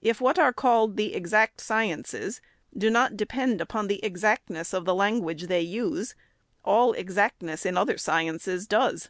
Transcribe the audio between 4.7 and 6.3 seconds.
of the language they use,